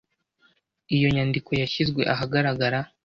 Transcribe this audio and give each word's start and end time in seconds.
iyo 0.95 1.07
nyandiko 1.15 1.49
yashyizwe 1.61 2.01
ahagaragara 2.13 2.79